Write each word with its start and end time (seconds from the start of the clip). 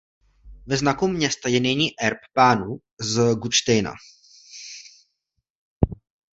Ve 0.67 0.77
znaku 0.77 1.07
města 1.07 1.49
je 1.49 1.59
nyní 1.59 1.87
erb 2.01 2.17
pánů 2.33 2.77
z 3.01 3.35
Gutštejna. 3.35 3.93